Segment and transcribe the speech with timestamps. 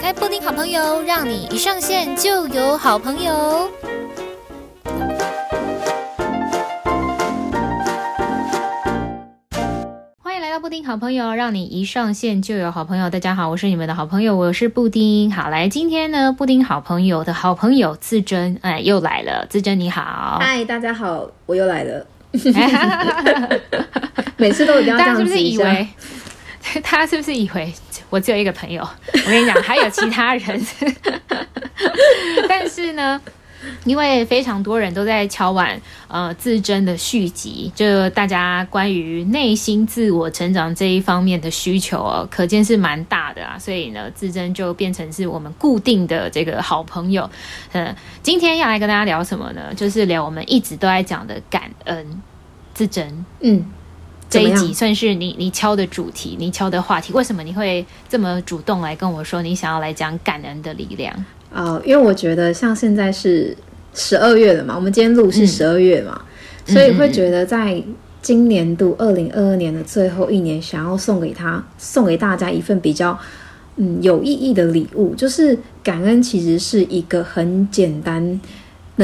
[0.00, 3.70] 开布丁好朋友，让你一上线就有好朋友。
[10.22, 13.10] 欢迎来到布丁好朋友，让你一上线就有好朋友。
[13.10, 15.30] 大家好，我是你们的好朋友，我是布丁。
[15.30, 19.44] 好，来，今天呢，布丁好朋友的好朋友自珍，哎，又来了。
[19.50, 22.06] 自珍你好，嗨，大家好，我又来了。
[24.38, 25.86] 每次都一定要这样子一下。
[26.82, 27.72] 他是不是以为
[28.08, 28.82] 我只有一个朋友？
[29.12, 30.66] 我跟你讲，还有其他人。
[32.48, 33.20] 但是呢，
[33.84, 43.58] 因为非常多人都在敲碗，呃，自珍的续集，就大家关于内心自我成长这一方面的需求哦，可见是蛮大的啊。
[43.58, 47.28] 所以呢，自珍就变成是我们固定的这个好朋友。
[47.72, 49.72] 嗯，今天要来跟大家聊什么呢？
[49.74, 52.22] 就是聊我们一直都在讲的感恩。
[52.72, 53.64] 自珍，嗯。
[54.30, 57.12] 这一集算是你你敲的主题，你敲的话题。
[57.12, 61.12] 为什么你会这么主动来跟我说你想要来讲感恩的力量？
[61.52, 63.56] 哦，因为我觉得像现在是
[63.92, 66.22] 十二月了嘛，我们今天录是十二月嘛，
[66.66, 67.82] 嗯，所以会觉得在
[68.22, 73.18] 今年度二零二二年的最后一年，想要送给他送给大家一份比较
[73.76, 78.40] 嗯有意义的礼物，就是感恩其实是一个很简单。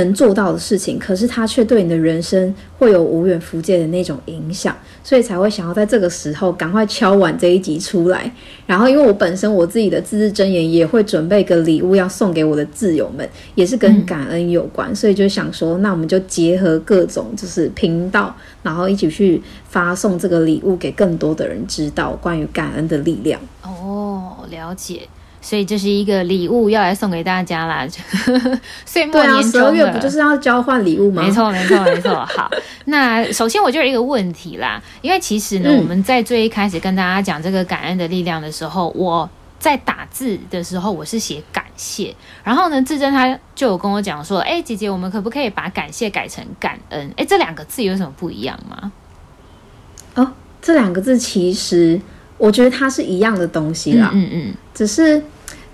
[0.00, 8.30] 能做到的事情，可是它却对你的人生会有无远弗届的那种影响，所以才会想要在这个时候赶快敲完这一集出来。
[8.66, 23.41] 然后，因为我本身我自己的自制真言也会准备个礼物要送给我的挚友们，也是跟感恩有关，所以就想说，那我们就结合各种就是频道，然后一起去发送这个礼物给更多的人知道关于感恩的力量。
[23.62, 25.03] 哦，了解。
[25.47, 27.86] 所以这是一个礼物要来送给大家啦，
[28.84, 31.22] 岁末年终了，十二月不就是要交换礼物吗？
[31.22, 32.27] 没错，没错，没错。
[32.27, 32.50] 好，
[32.86, 39.30] 那首先我就有一个问题啦，因为其实呢，嗯、我们在最一开始跟大家讲这个感恩的力量的时候，我
[39.61, 47.08] 在打字的时候我是写感谢，然后呢，志珍他就有跟我讲说，哎，姐姐，我们可不可以把感谢改成感恩？
[47.16, 48.91] 哎，这两个字有什么不一样吗？
[50.16, 52.00] 哦，这两个字其实
[52.37, 55.22] 我觉得它是一样的东西啦，嗯嗯，嗯，只是。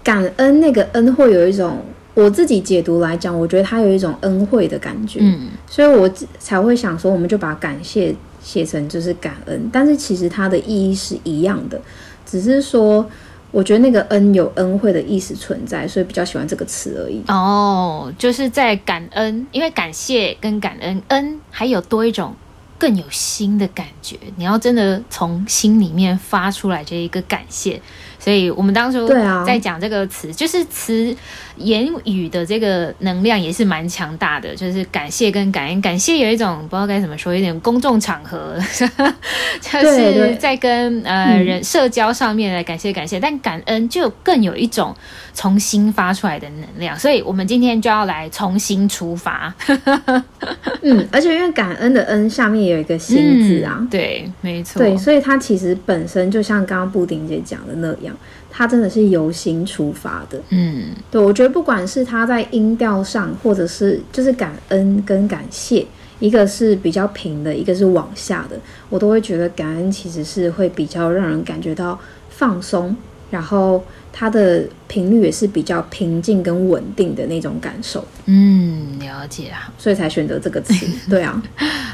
[0.02, 1.80] 感恩那个恩会有一种，
[2.14, 11.80] 我自己解读来讲，我觉得它有一种恩惠的感觉，嗯，所以我才会想说，我们就把感谢写成就是感恩，但是其实它的意义是一样的，
[12.26, 13.08] 只是说
[13.50, 17.22] 我觉得那个恩有恩惠的意思存在，所以比较喜欢这个词而已。
[17.28, 22.34] 哦，就是在感恩，因为感谢跟感恩，恩还有多一种
[22.78, 27.80] 更有心的感觉，你要真的从心里面发出来这一个感谢。
[28.22, 29.08] 所以我们当初
[29.44, 31.12] 在讲这个词，啊、就是词
[31.56, 34.54] 言语的这个能量也是蛮强大的。
[34.54, 38.56] 就是感谢跟感恩，感谢有一种不知道该怎么说，有点公众场合，
[39.60, 43.18] 就是在跟呃人社交上面来感谢感谢。
[43.18, 44.94] 但感恩就更有一种
[45.34, 46.96] 从心发出来的能量。
[46.96, 49.52] 所以我们今天就要来重新出发。
[50.82, 58.11] 嗯，而且因为感恩的恩下面有一个心字啊，嗯、对，没错，对，所以它其实本身就像刚刚布丁姐讲的那样。
[58.50, 65.86] 他真的是由心出发的，嗯，对，我觉得不管是他在音调上，或者是就是感恩跟感谢，
[66.18, 68.58] 一个是比较平的，一个是往下的，
[68.88, 72.96] 我都会觉得感恩其实是会比较让人感觉到放松，
[73.30, 73.82] 然后。
[74.12, 81.42] 它的频率也是比较平静跟稳定的那种感受，嗯，了解啊，所以才选择这个词， 对啊。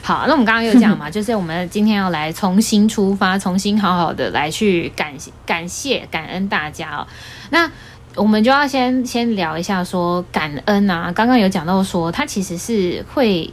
[0.02, 7.06] 好，那我们刚刚有讲嘛，就是我们今天要来重新出发，重新好好的来去感谢、感谢、感恩大家哦。
[7.50, 7.70] 那
[8.16, 13.52] 我们就要先先聊一下说感恩啊，刚刚有讲到说它其实是会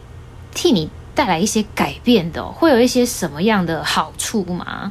[0.52, 4.90] 替你带来一些改变的哦，会有一些什么样的好处吗？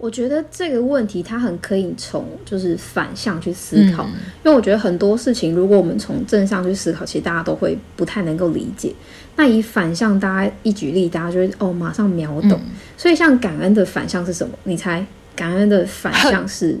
[0.00, 4.12] 我觉得这个问题它很可以从就是反向去思考，嗯，
[4.42, 8.94] 因为我觉得很多事情如果我们从正向去思考，其实大家都会不太能够理解。
[9.36, 12.52] 那以反向，大家一举例，大家就会哦马上秒懂。
[12.52, 12.60] 嗯。
[12.96, 14.54] 所以像感恩的反向是什么？
[14.64, 15.04] 你猜？
[15.36, 16.78] 感恩的反向是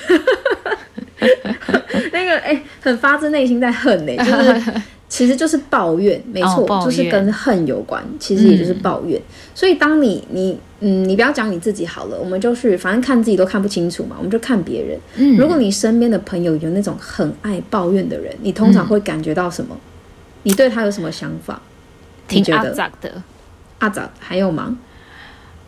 [2.13, 4.73] 那个哎，很发自内心在恨呢，就是。
[5.07, 8.03] 其实就是抱怨，没错，哦、就是跟恨有关。
[8.19, 9.17] 其实也就是抱怨。
[9.19, 14.99] 嗯、所以当你你嗯，你不要讲你自己好了，我们就是反正看自己都看不清楚嘛，我们就看别人。
[15.17, 19.75] 嗯，如果你身边的朋友有那种很爱抱怨的人，你通常会感觉到什么？
[19.75, 19.81] 嗯、
[20.43, 21.59] 你对他有什么想法？
[22.27, 23.21] 挺阿杂的，
[23.79, 24.77] 阿杂还有吗？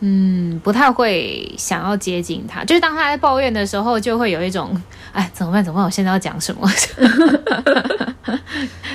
[0.00, 2.64] 嗯，不太会想要接近他。
[2.64, 4.80] 就是当他在抱怨的时候，就会有一种，
[5.12, 5.64] 哎，怎么办？
[5.64, 5.84] 怎么办？
[5.84, 6.70] 我现在要讲什么？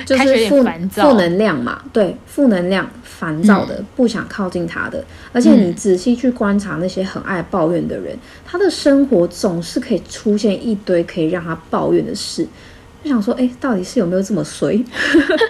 [0.06, 5.02] 就是负负能量嘛，对，负能量、烦躁的，嗯、不想靠近他的。
[5.32, 12.46] 而且你仔细去观察那些很爱抱怨的人，嗯、他的生活总是可以出现一堆可以让他抱怨的事。
[13.02, 14.82] 就想说，哎，到底是有没有这么衰？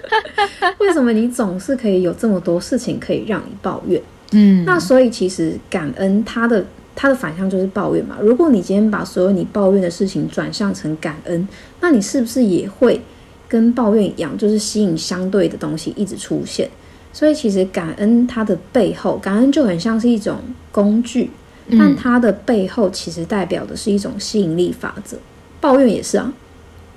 [0.79, 4.01] 为什么你总是可以有这么多事情可以让你抱怨？
[4.35, 6.65] 嗯，那所以其实感恩它的
[6.95, 8.19] 它的反向就是抱怨嘛。
[8.21, 11.49] 如果你今天把所有你抱怨的事情转向成感恩，
[11.81, 13.01] 那你是不是也会
[13.49, 16.69] 跟抱怨一样，就是吸引相对的东西一直出现？
[17.13, 20.39] 所以其实感恩它的背后，感恩就很像是一种
[20.73, 21.31] 工具，
[21.79, 25.17] 但它的背后其实代表的是一种吸引力法则。
[25.61, 26.33] 抱怨也是啊。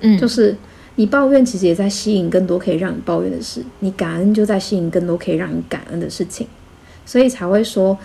[0.00, 0.56] 嗯，就是
[0.96, 6.46] 你抱怨，其实也在吸引更多可以让你抱怨的事；你感恩，就在吸引更多可以让你感恩的事情。
[7.08, 7.96] 所以才会说，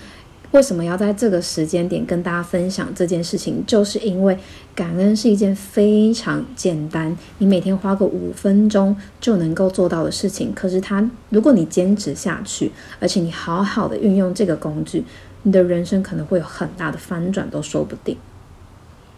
[0.52, 4.38] 为什么要在这个时间点跟大家分享这件事情，就是因为
[4.74, 10.54] 感恩是一件非常简单，你每天花个五分钟就能够做到的事情。
[10.56, 12.72] 可是它，如果你坚持下去，
[13.02, 15.04] 而且你好好的运用这个工具，
[15.42, 18.16] 你的人生可能会有很大的翻转，都说不定。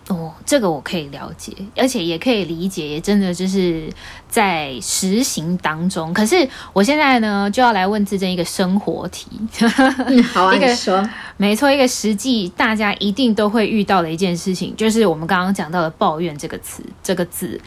[0.07, 3.90] 哦，这个我可以了解，而且也可以理解，也真的就是
[4.30, 6.13] 在实行当中。
[6.13, 9.28] 可是我现在呢，就要来问自珍一个生活题。
[10.07, 11.10] 嗯、好啊， 一个你说。
[11.38, 17.60] 没错，一个实际大家一定都会遇到的一件事情，就是我们刚刚讲到的“抱怨”这个词，这个字。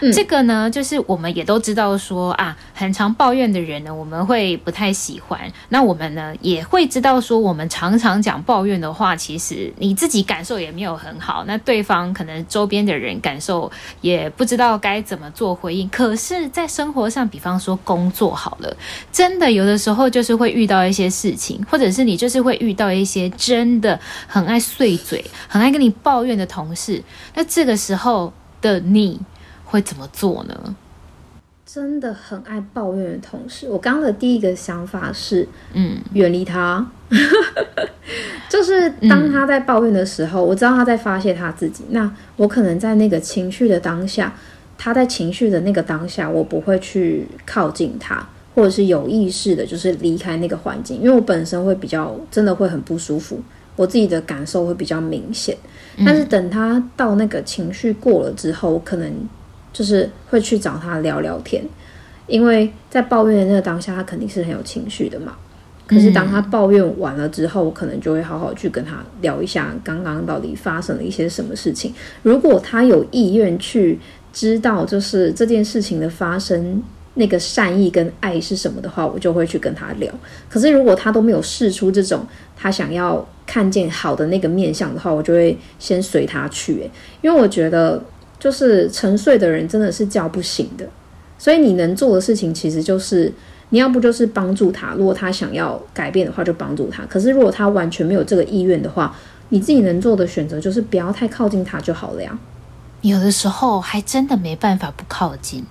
[0.00, 5.40] 嗯、这个呢，就是我们也都知道说啊，很常抱怨的人呢，我们会不太喜欢。
[5.70, 15.88] 那我们呢，也会知道说，我们常常讲抱怨的话，其实你自己感受也没有很好，那对方可能周边的人感受也不知道该怎么做回应。
[15.88, 18.76] 可是，在生活上，比方说工作好了，
[19.12, 23.30] 真的有的时候就是会遇到一些事情，或者是你就是会遇到一些。
[23.36, 27.02] 真的很爱碎嘴、很爱跟你抱怨的同事，
[27.34, 29.20] 那这个时候的你
[29.64, 30.74] 会怎么做呢？
[31.64, 36.86] 真的很爱抱怨的同事，我刚刚的第一个想法是，嗯，远离他。
[38.90, 41.84] 就是当他在抱怨的时候，我知道他在发泄他自己。
[41.90, 44.34] 那我可能在那个情绪的当下，
[44.78, 48.26] 他在情绪的那个当下，我不会去靠近他。
[48.54, 53.38] 或者是有意识的，就是离开那个环境，因为我本身会比较真的会很不舒服，
[53.76, 55.54] 我自己的感受会比较明显。
[56.06, 59.12] 但是等他到那个情绪过了之后，我可能
[59.74, 61.62] 就是会去找他聊聊天，
[62.26, 65.36] 因为在抱怨的那个当下，他肯定是很有情绪的嘛。
[65.86, 71.94] 可是当他抱怨完了之后，我可能就会好好去跟他聊一下，刚刚到底发生了一些什么事情。
[72.22, 73.98] 如果他有意愿去
[74.32, 76.82] 知道，就是这件事情的发生。
[77.18, 80.12] 那个善意跟爱是什么的话，我就会去跟他聊。
[80.50, 86.90] 可是如果他都没有试出这种他想要看见好的那个面相的话，我就会先随他去。
[87.22, 88.04] 因为我觉得
[88.38, 90.86] 就是沉睡的人真的是叫不醒的。
[91.38, 93.32] 所以你能做的事情其实就是
[93.70, 97.04] 你要不就是帮助他，如果他想要改变的话就帮助他。
[97.06, 99.14] 可是如果他完全没有这个意愿的话，
[99.48, 102.38] 你自己能做的选择就是不要太靠近他就好了呀。
[103.02, 105.64] 有的时候还真的没办法不靠近。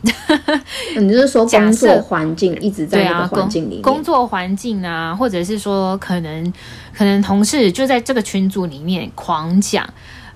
[0.96, 6.54] 你就是说工作环境一直在那个环境里面，啊、工作环境啊，或者是说可能
[6.96, 9.84] 可能同事就在这个群组里面狂讲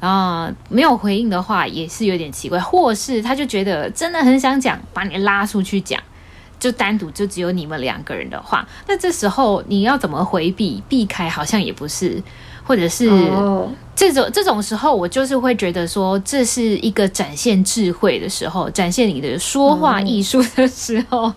[0.02, 6.02] 啊、呃，没有回应的话也是有点奇怪，或是他就觉得真的很想讲，把你拉出去讲，
[6.60, 12.22] 就单独就只有你们两个人的话，那这时候你要怎么回避避开，好像也不是。
[12.62, 13.10] 或者是
[13.96, 21.34] 这种这种时候，我就是会觉得说，这是一个展现智慧的时候，展现你的说话艺术的时候。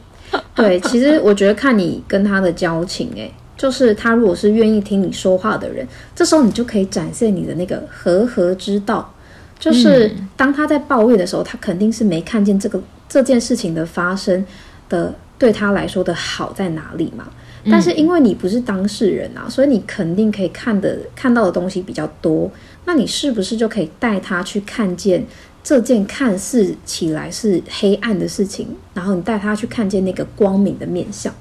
[0.55, 9.11] 对，其实我觉得看你跟他的交情，诶，就是他如果是愿意听你说话的人，这时候你就可以展现你的那个和合之道。
[9.59, 14.45] 就是当他在抱怨的时候，他肯定是没看见这个这件事情的发生
[14.93, 17.25] 的对他来说的好在哪里嘛。
[17.71, 22.51] 但是因为你不是当事人啊，所以你肯定可以看的看到的东西比较多。
[22.85, 25.25] 那你是不是就可以带他去看见
[25.63, 31.33] 这件看似起来是黑暗的事情，然后你带他去看见那个光明的面相？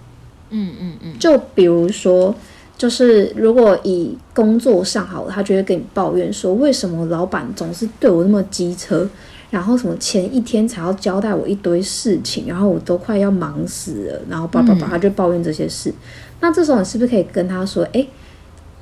[0.52, 1.18] 嗯嗯嗯。
[1.18, 2.36] 就比如说，
[2.78, 9.10] 就是如果以工作上好了，他就会跟你抱怨说，为什么老板总是对我那么机车？
[9.52, 15.90] 然后什么前一天才要交代我一堆事情，然后我都快要忙死了，然后叭叭叭，他就抱怨这些事。
[15.90, 15.94] 嗯、
[16.40, 18.08] 那这时候你是不是可以跟他说：“哎，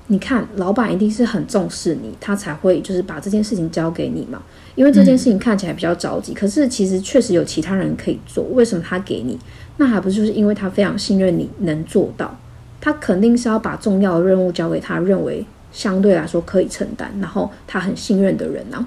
[0.08, 4.42] 你看，老板一定是很重视你，他才会就是把这件事情交给你嘛。
[4.76, 8.46] 因为这件事情看起来比较着急，嗯、可是其实确实有其他人可以做。
[8.54, 9.38] 为什么他给你？
[9.78, 12.38] 那还不是就是因为他非常信任你能做到？
[12.80, 18.86] 他肯定是要把重要的任务交给他认为相对来说可以承担，然后他很信任的人啊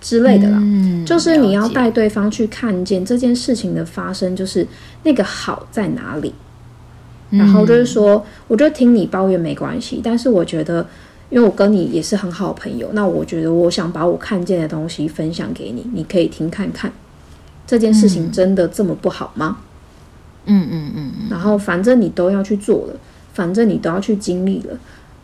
[0.00, 0.58] 之类的啦。
[0.60, 4.66] 嗯，就是你要带对方去看见这件事情的发生，就是
[5.02, 6.34] 那个好在哪里。
[7.30, 10.84] 然后就是说，我就听你抱怨没关系，但是我觉得，
[11.28, 16.92] 因为我跟你也是很好的朋友，那我觉得我想把我看见的东西分享给你，你可以听看看，
[17.68, 19.58] 这件事情真的这么不好吗？
[20.46, 21.28] 嗯嗯嗯嗯。
[21.30, 22.96] 然后反正你都要去做了，
[23.32, 24.76] 反正你都要去经历了，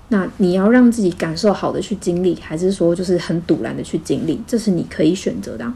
[0.09, 5.73] 那你要让自己感受好的去经历，还是说就是很赌烂的去经历，这是你可以选择的。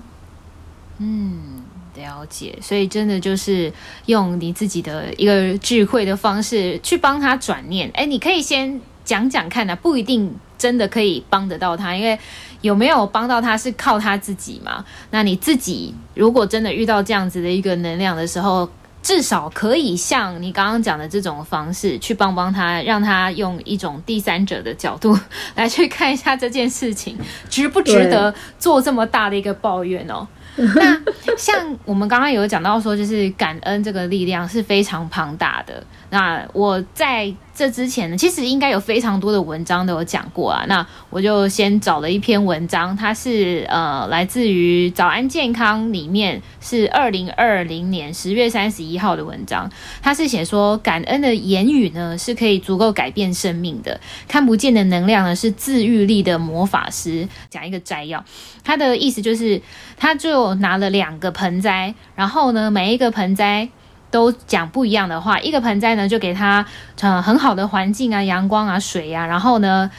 [0.98, 1.60] 嗯。
[1.96, 3.70] 了解，所以真的就是
[4.06, 7.90] 用你自己的一个智慧的方式去帮他转念。
[7.92, 12.18] 哎，你可以先讲讲看啊，不一定真的可以帮得到他，因为
[12.62, 14.82] 有没有帮到他是靠他自己嘛。
[15.10, 18.66] 那你自己如果真的遇到这样子的一个能量的时候，
[19.02, 25.18] 至少可以像你刚刚讲的这种方式去帮帮他，让他用一种第三者的角度
[25.54, 27.16] 来去看一下这件事情
[27.48, 30.26] 值不值得做这么大的一个抱怨哦。
[30.56, 31.00] 那
[31.38, 35.82] 像我们刚刚有讲到说，就是感恩这个力量是非常庞大的。
[36.10, 40.64] 那我在这之前呢，其实应该有非常多的文章都有讲过啊。
[40.66, 49.70] 那我就先找了一篇文章，它是呃来自于早安健康里面，是二零二零年十月三十一号的文章。
[50.02, 57.28] 它是写说，感恩的言语呢是可以足够改变生命的，看不见的能量呢是治愈力的魔法师。
[57.48, 58.24] 讲一个摘要，
[58.64, 59.62] 他的意思就是，
[59.96, 63.68] 他就拿了两个盆栽，然后呢每一个盆栽。
[64.10, 66.64] 都讲不一样的话，一个盆栽呢就给它
[67.00, 69.90] 呃很好的环境啊、阳光啊、水啊，然后呢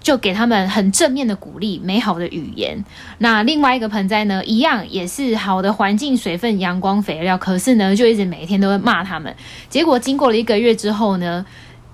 [0.00, 2.82] 就给他们很正面的鼓励、美好的语言。
[3.18, 9.34] 那另外一个盆栽呢，一样也是好的环境、水分、阳光、肥料，可是呢就一直每天都会骂他们。
[9.68, 11.44] 结果经过了一个月之后呢，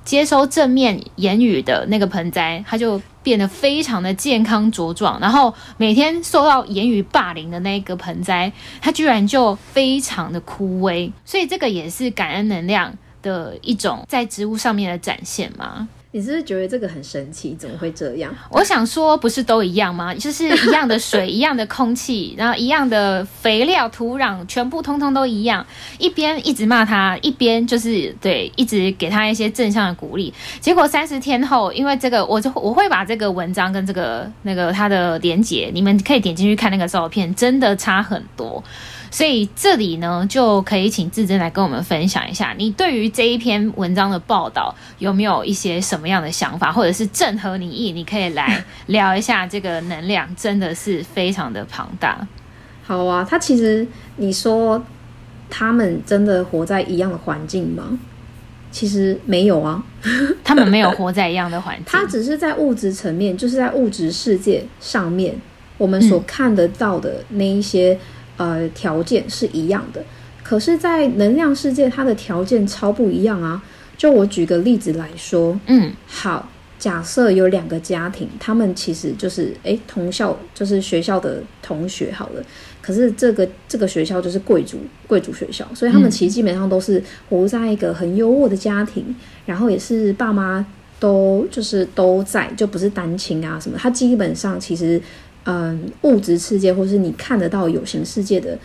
[0.05, 5.19] 接收正面言语的那个盆栽，它就变得非常的健康茁壮。
[5.19, 11.11] 然后每天受到言语霸凌的那个盆栽，它居然就非常的枯萎。
[11.25, 15.89] 所以这个也是感恩能量的一种在植物上面的展现嘛？
[16.17, 17.55] 你是不是觉得这个很神奇？
[17.57, 18.35] 怎么会这样？
[18.49, 20.15] 我想说，不是都一样吗？
[20.15, 25.67] 就是一样的水， 一样的空气，然后一样的肥料、土壤，全部通通都一样。
[25.99, 30.33] 一边一直骂他，一边就是对，一直给他一些正向的鼓励。
[30.59, 38.65] 结果三十天后，因为这个，我就我会把这个文章跟这个那个他的连结，你们可以点进去看那个照片，真的差很多。
[39.17, 47.93] 所以这里呢，就可以请志珍来跟我们分享一下，你对于这一篇文章的报道有没有一些什么样的想法，或者是正合你意？
[47.93, 52.29] 你可以来聊一下，这个能量真的是非常的庞大。
[52.85, 54.85] 好啊，他其实你说
[55.49, 57.99] 他们真的活在一样的环境吗？
[58.71, 59.83] 其实没有啊，
[60.45, 65.35] 他们没有活在一样的环境， 他只是在物质层面，就是在物质世界上面，
[65.79, 67.95] 我们所看得到的那一些。
[67.95, 68.01] 嗯
[68.37, 70.05] 呃，条件是一样的，
[70.43, 73.63] 可是，在能量世界，它的条件超不一样啊。
[73.97, 76.47] 就我举个例子来说，嗯，好，
[76.79, 82.43] 假设有两个家庭，他们其实就是诶同校，就是学校的同学，好了。
[82.83, 89.15] 可是这个这个学校就是贵族贵族学校，所以他们其实基本上都是活在一个很优渥的家庭，嗯、
[89.47, 90.65] 然后也是爸妈
[91.01, 93.79] 都就是都在，就不是单亲啊什么。
[93.79, 95.01] 他基本上其实。
[95.47, 98.59] 嗯，物质世界或是你看得到有形世界的，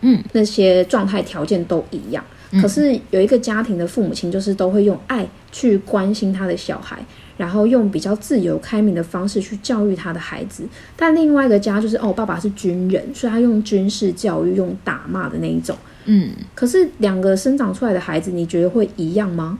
[0.00, 2.24] 嗯，那些状态条件都一样。
[2.50, 2.60] 嗯。
[2.60, 7.04] 可是有一个家庭的父母亲，就是都会用爱去关心他的小孩，
[7.36, 10.66] 然后用比较自由开明的方式去教育他的孩子。
[10.96, 15.76] 但另外一个家就是，哦，爸爸是军人，所以他用军事教育，用打骂的那一种。
[16.06, 16.32] 嗯。
[16.54, 19.58] 可是两个生长出来的孩子，你觉得会一样吗？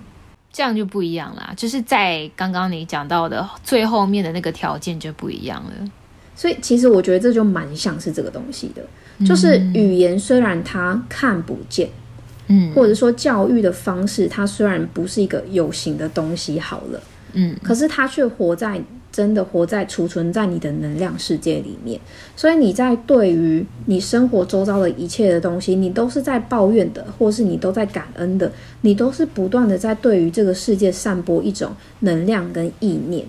[0.53, 5.73] 这样就不一样啦，就是在刚刚你讲到的最后面的那个条件就不一样了。
[6.35, 11.89] 所以，其实我觉得这就蛮像是这个东西的，就是语言虽然它看不见，
[12.49, 17.01] 嗯，或者说教育的方式，它虽然不是一个有形的东西，好了，
[17.35, 18.81] 嗯，可是它却活在
[19.13, 22.01] 真的活在储存在你的能量世界里面。
[22.35, 33.27] 所以你在对于你生活周遭的一切的东西，你都是在抱怨的，或是你都在感恩的，你都是不断的在对于这个世界散播一种能量跟意念，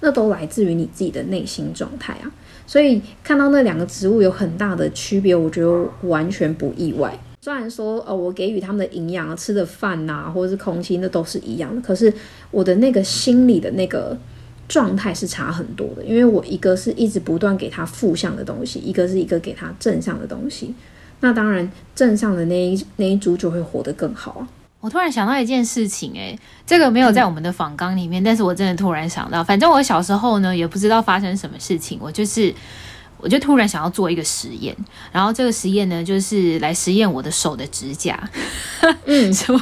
[0.00, 2.32] 那都来自于你自己的内心状态啊。
[2.66, 7.18] 所以看到那两个植物有很大的区别，我觉得完全不意外。
[7.40, 12.12] 虽然说，呃，我给予他们的营养、吃的饭呐、或者是空气，那都是一样的，可是
[12.50, 14.18] 我的那个心理的那个
[14.66, 16.02] 状态是差很多的。
[16.02, 20.74] 因为我一个是一直不断给他负向的东西，一个是一个给他正向的东西。
[21.20, 24.48] 那当然，正向的那一那一株就会活得更好啊。
[24.86, 32.54] 我突然想到一件事情，诶，这个没有在我们的访纲里面，嗯，但是我真的突然想到，反正我小时候呢，也不知道发生什么事情，我就是，
[33.18, 34.76] 我就突然想要做一个实验，
[35.10, 38.16] 然后这个实验呢，就是来实验我的手的指甲，
[39.06, 39.60] 嗯， 什么？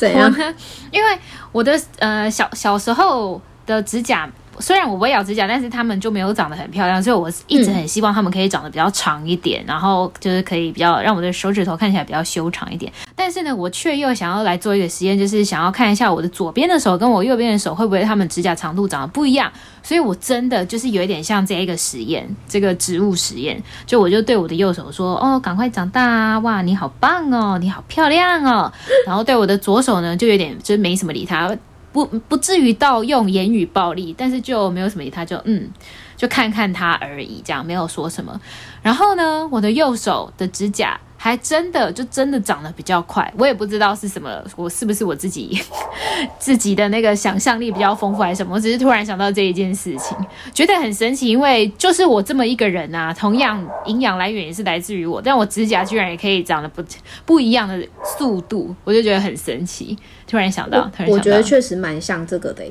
[0.00, 0.52] 怎样呢？
[0.90, 1.16] 因为
[1.52, 4.28] 我的呃小小时候的指甲。
[4.60, 12.92] 虽然我不会咬指甲，但是他们就没有长得很漂亮，所以我一直很希望他们可以长得比较长一点，然后就是可以比较让我的手指头看起来比较修长一点。
[13.14, 19.50] 但是呢，我却又想要来做一个实验，就是想要看一下我的左边的手跟我右边的手会不会他们指甲长度长得不一样。
[19.82, 26.38] 所以我真的就是有一点像这一个实验，这个植物实验，就我就对我的右手说：“哦，赶快长大啊！
[26.40, 28.72] 哇，你好棒哦，你好漂亮哦。”
[29.06, 31.56] 然后对我的左手呢，就有点就没什么理他。
[32.04, 35.70] 不不至于到用言语暴力，但是就没有什么，他就嗯，
[36.16, 38.38] 就看看他而已，这样没有说什么。
[38.82, 41.00] 然后呢，我的右手的指甲。
[41.16, 45.58] 还真的就真的长得比较快，我也不知道是什么，我是不是我自己
[46.38, 48.54] 自己的那个想象力比较丰富还是什么？
[48.54, 50.16] 我只是突然想到这一件事情，
[50.52, 56.84] 觉得很神奇，因为就是我这么一个人啊，同样营养来源也是来自于我，但我指甲居然也可以长得不
[57.24, 57.82] 不一样的
[58.18, 59.96] 速度，我就觉得很神奇。
[60.28, 62.62] 突然想到，我觉得确实蛮像这个的，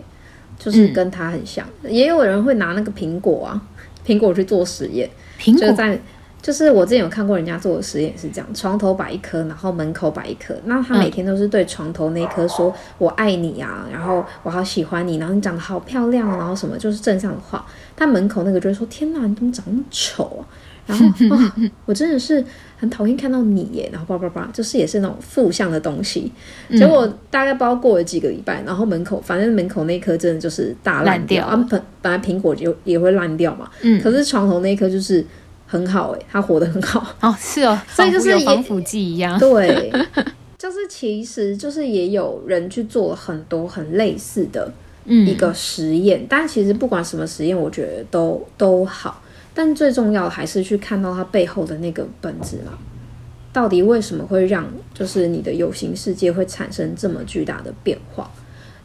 [0.59, 1.67] 就是跟他很像。
[1.83, 3.61] 嗯、也有人会拿那个苹果啊，
[4.05, 5.09] 苹果去做实验，
[5.39, 5.99] 苹果在。
[6.45, 10.53] 就是我之前有看过人家做的实验是这样，床头摆一颗，然后门口摆一颗。
[10.65, 17.65] 那他每天都是对床头那颗说“我爱你啊”，然后我好喜欢你，然后你长得好漂亮，然后什么就是正向的话。
[17.95, 20.45] 但门口那个就会说：“天哪，你怎么长那么丑啊？”
[20.85, 21.51] 然后、哦、
[21.87, 22.45] 我真的是
[22.77, 23.89] 很讨厌看到你耶。
[23.91, 26.31] 然后叭叭叭，就是也是那种负向的东西。
[26.69, 31.47] 结果大概包过了几个礼拜，然后门口反正门口那颗真的就是大烂掉。
[31.47, 33.67] 啊，本本来苹果就也会烂掉嘛。
[33.81, 33.99] 嗯。
[33.99, 35.25] 可是床头那颗就是。
[35.75, 37.05] 很好哎、欸，他活得很好。
[37.19, 39.91] 哦，是哦，所以就是防腐剂一样，对，
[40.57, 44.71] 就是其实就是也有人去做了很多很类似的
[45.05, 49.21] 一个实验，嗯、但其实不管什么实验，我觉得都都好，
[49.53, 52.71] 但最重要的还是去看到它背后的那个本质嘛，
[53.51, 58.31] 到底为什么会让就是你的有形世界会产生这么巨大的变化，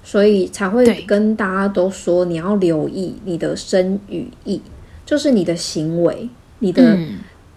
[0.03, 4.61] 所以才会跟大家都说你要留意你的身与意，
[5.07, 6.29] 就是你的行为。
[6.61, 6.97] 你的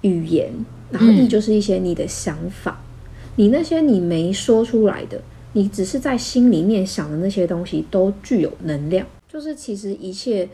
[0.02, 5.22] 语言，嗯、然后意就是一些你的想法，嗯、你那些你没说出来的，
[5.54, 9.06] 你只是在心里面想的那些东西，都具有能量。
[9.32, 10.48] 就是其实一切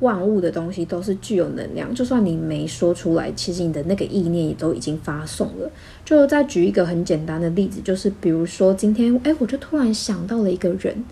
[0.00, 5.70] 万物的东西都是具有能量，就算你没说出来，其实你的那个意念也都已经发送了。
[6.04, 11.04] 就再举一个很简单的例子，就是比如说今天，哎，我就突然想到了一个人，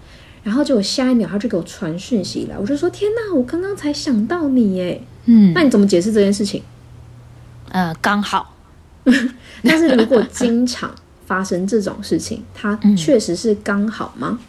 [0.46, 5.02] 然后结果下一秒他就给我传讯息来，我就说天哪，我刚刚才想到你，耶。
[5.24, 6.62] 嗯，那你怎么解释这件事情？
[7.70, 8.54] 呃，刚好。
[9.64, 10.94] 但是如果经常
[11.26, 14.38] 发生这种事情，它确实是刚好吗？
[14.40, 14.46] 嗯、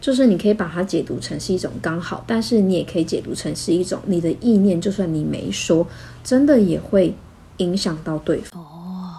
[0.00, 5.86] 就是你可以把它解读成是一种刚好，但是你也可以解读成是一种你的意念，就算你没说，
[6.24, 7.14] 真的也会
[7.58, 8.62] 影响到对方。
[8.62, 9.16] 哦，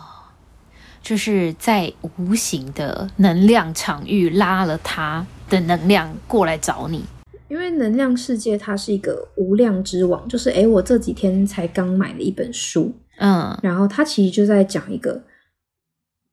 [1.03, 7.03] 就是在无形的能量场域拉了他的能量过来找你。
[7.49, 15.23] 因为能量世界它是一个无量之网，就是诶，我这几天才刚买了一本书，嗯，然后它其实就在讲一个，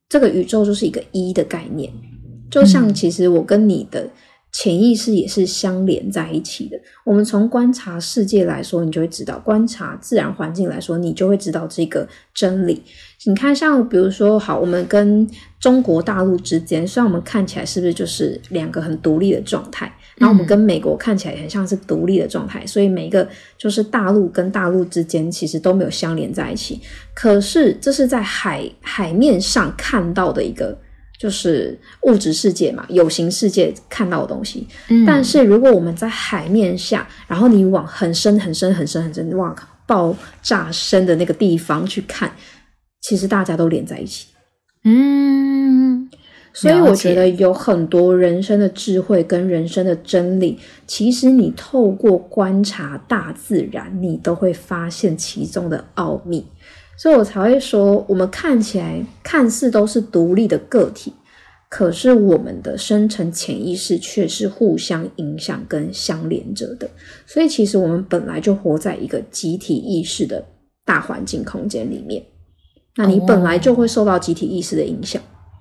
[0.08, 1.92] 这个宇宙就是一个一的概念，
[2.50, 4.10] 就像其实我跟你的
[4.52, 6.76] 潜意识也是相连在一起的。
[7.04, 12.82] 我们从观察世界来说，你就会知道；观察自然环境来说，你就会知道这个真理。
[13.26, 15.24] 你看，像比如说，好，我们跟
[15.64, 19.90] 中国大陆之间，虽然我们看起来是不是就是两个很独立的状态？
[20.18, 26.82] 然后我们跟美国看起来很像是独立的状态，所以每一个就是大陆跟大陆之间其实都没有相连在一起。
[27.14, 30.78] 可是这是在海海面上看到的一个
[31.18, 34.68] 就是物质世界嘛，有形世界看到的东西。
[34.90, 35.06] 嗯。
[35.06, 42.30] 但是如果我们在海面下，然后你往很深很深很深很深，哇靠，爆炸深的那个地方去看，
[43.00, 44.26] 其实大家都连在一起。
[44.84, 46.08] 嗯。
[46.56, 56.46] 所以我觉得有很多人生的智慧跟人生的真理，其实你透过观察大自然，你都会发现其中的奥秘。
[56.96, 61.12] 所以我才会说，我们看起来看似都是独立的个体，
[61.68, 66.88] 可是我们的深层潜意识却是互相影响跟相连着的。
[67.26, 70.44] 所以其实我们本来就活在一个集体意识的
[70.84, 72.22] 大环境空间里面，
[72.96, 75.20] 那你本来就会受到集体意识的影响。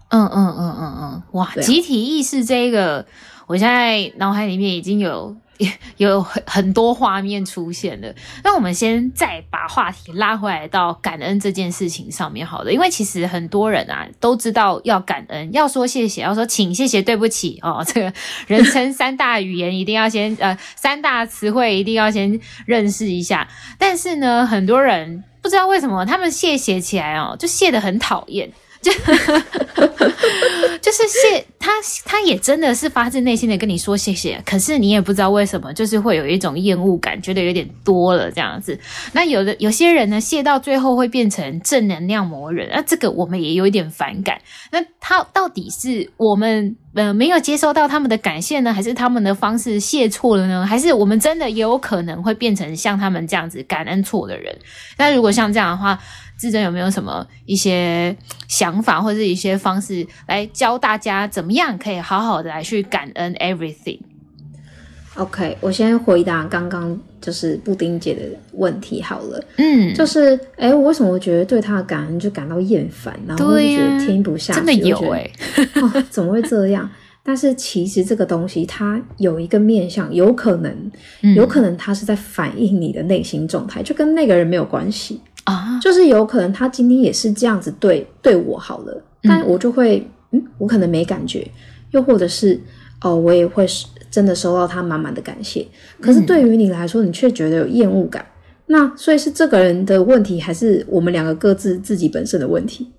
[0.10, 1.52] 嗯嗯嗯嗯嗯，哇！
[1.56, 3.04] 集体意识这个，
[3.48, 5.36] 我现在脑海里面已经有
[5.98, 8.14] 有很很多画面出现了。
[8.44, 17.84] 那我们先再把话题拉回来到感恩这件事情上面，好了，因为其实很多人啊都知道要感恩，要说谢谢，要说请、谢谢、对不起哦。
[17.84, 18.14] 这个
[18.46, 23.48] 人称三大语言一定要先呃，三大词汇一定要先认识一下。
[23.80, 28.50] 但是呢，很多人不知道为什么他们谢谢起来哦，就谢的很讨厌。
[28.84, 28.92] 就
[30.82, 31.72] 就是谢他，
[32.06, 38.78] 他也真的是发自内心的跟你说谢谢，可是你也不知道为什么，就是会有一种厌恶感，觉得有点多了这样子。
[39.14, 44.42] 那有的有些人呢，谢到最后会变成正能量魔人，那这个我们也有一点反感。
[44.72, 50.68] 那他到底是我们呃没有接收到他们的感谢呢，还是他们的方式谢错了呢？
[50.68, 54.54] 还是我们真的也有可能会变成像他们这样子感恩错的人？
[54.98, 55.98] 那如果像这样的话，
[56.44, 58.14] 智珍有没有什么一些
[58.50, 69.42] 想法或者一些方式来教大家怎么样可以好好的来去感恩 everything？OK，我先回答刚刚就是布丁姐的问题好了。
[69.56, 74.60] 嗯，就是哎，我为什么我觉得对他的感恩就感到厌烦，然后我就觉得听不下去？
[74.60, 76.90] 真的有哎、欸 哦，怎么会这样？
[77.26, 80.92] 但是其实这个东西它有一个面向，有可能，
[81.38, 85.22] 有可能它是在反映你的内心状态，就跟那个人没有关系。
[85.46, 91.50] 啊，就是有可能他今天也是这样子对对我好了，但我就会嗯，我可能没感觉，
[91.92, 92.60] 又或者是
[93.02, 93.66] 哦，我也会
[94.10, 95.68] 真的收到他满满的感谢，
[96.00, 98.26] 可是对于你来说，你却觉得有厌恶感，
[98.68, 102.92] 那所以是这个人的问题，还是我们两个各自自己本身的问题？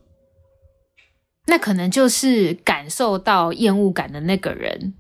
[1.46, 4.94] 那可能就是感受到厌恶感的那个人，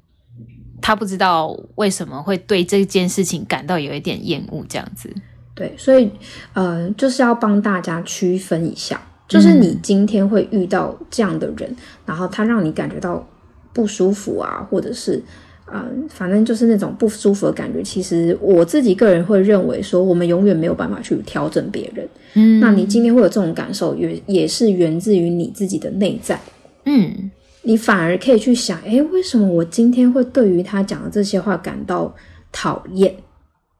[0.80, 5.10] 他不知道为什么会对这件事情感到有一点厌恶，这样子。
[5.54, 6.10] 对，所以，
[6.52, 13.24] 呃，就是要帮大家区分一下，就是你今天会遇到这样的人，嗯、然后他让你感觉到
[13.72, 15.22] 不舒服啊，或者是，
[15.66, 17.82] 呃，反正就是那种不舒服的感觉。
[17.82, 22.08] 其实我自己个人会认为说，我们永远没有办法去调整别人。
[22.34, 26.40] 嗯，那你今天会有这种感受，也也是源自于你自己的内在。
[26.84, 27.30] 嗯，
[27.62, 32.12] 你反而可以去想，诶，为什么我今天会对于他讲的这些话感到
[32.50, 33.14] 讨厌？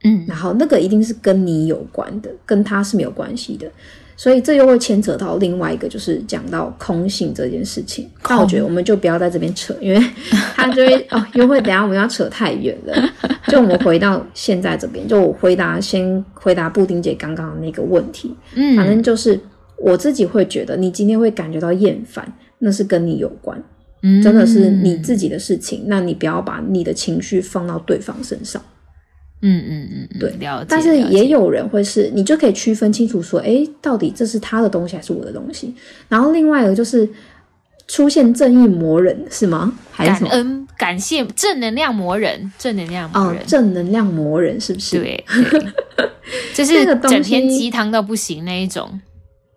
[0.05, 3.67] 嗯，然后那个一定是跟你有关的，跟他是没有关系的，
[4.17, 8.09] 所以这又会牵扯到另外一个，就是讲到空性这件事情。
[8.23, 10.11] 但我觉得我们就不要在这边扯，因为
[10.55, 13.11] 他就会 哦，又会等下我们要扯太远了。
[13.49, 18.35] 就我们回到现在这边，就我回答先回答布丁姐刚刚的那个问题。
[18.55, 19.39] 嗯，反正就是
[19.79, 23.63] 我自己会觉得，你今天会感觉到厌烦，那是跟你有关，
[24.03, 25.85] 嗯，真的是你自己的事情。
[25.87, 28.61] 那你不要把你的情绪放到对方身上。
[29.47, 30.67] 嗯嗯嗯，对，了解。
[30.71, 35.75] 但是也有人会是，你就可以区分清楚说，诶，到底这是他的东西还是我的东西？
[36.09, 37.07] 然后另外一个就是
[37.87, 39.71] 出现正义魔人是吗？
[39.93, 40.29] 还是什么？
[40.31, 44.99] 感恩感谢正能量魔人，正能量魔人，哦、正能量魔人是不是？
[44.99, 45.63] 对，对
[46.55, 48.99] 就是整天鸡汤到不行那一种，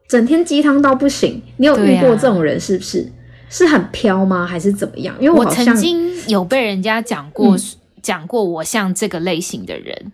[0.10, 1.42] 整天鸡汤到不行。
[1.56, 3.00] 你有遇过这种人是不是？
[3.00, 3.16] 啊、
[3.50, 4.46] 是很飘吗？
[4.46, 5.16] 还是怎么样？
[5.22, 7.56] 因为我，我曾经有被人家讲过。
[7.56, 7.60] 嗯
[8.08, 10.14] 讲过我像这个类型的人，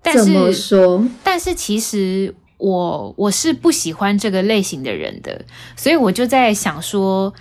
[0.00, 1.04] 但是怎么说？
[1.24, 7.34] 但是其实我我是不喜欢这个类型的人的，所以我就在想说，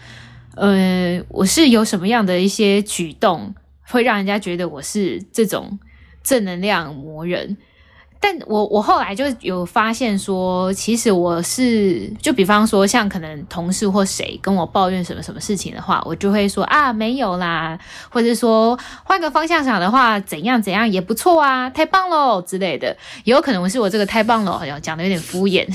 [0.55, 5.77] 呃，我是有什么样的一些举动会让人家觉得我是这种
[6.23, 7.55] 正能量魔人？
[8.25, 17.77] 但我我后来就有发现说，其实我是就比方说，像可能同事或谁跟我抱怨什么什么事情的话，我就会说啊，没有啦，
[18.09, 22.95] 或者说换个方向想的话，怎样怎样也不错啊，太棒喽之类的。
[23.25, 25.67] 也有可能我是我这个太棒了，好像讲的有点敷衍，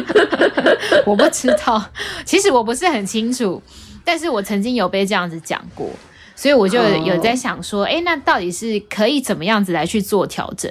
[1.06, 1.82] 我不知道，
[2.26, 3.62] 其实我不是很清楚，
[4.04, 5.88] 但是我曾经有被这样子讲过，
[6.34, 10.70] 所以我就有在想说，哎、oh.，那到底是可以怎么样子来去做调整？